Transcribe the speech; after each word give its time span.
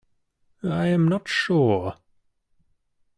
I 0.65 0.87
am 0.87 1.07
not 1.07 1.27
sure. 1.27 1.95